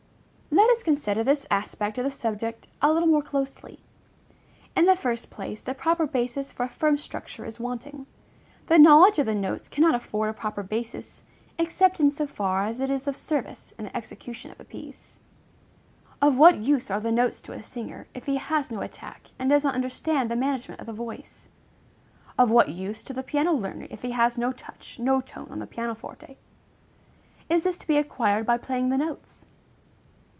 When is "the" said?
2.03-2.11, 4.85-4.97, 5.61-5.73, 8.67-8.77, 9.27-9.35, 13.85-13.95, 16.99-17.11, 20.29-20.35, 20.87-20.93, 23.13-23.23, 25.59-25.67, 28.89-28.97